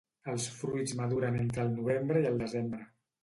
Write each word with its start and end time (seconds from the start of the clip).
Els 0.31 0.45
fruits 0.61 0.95
maduren 1.01 1.37
entre 1.43 1.65
el 1.65 1.69
novembre 1.75 2.23
i 2.23 2.27
el 2.33 2.41
desembre. 2.45 2.83